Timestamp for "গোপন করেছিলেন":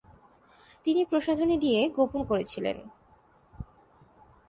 1.89-2.77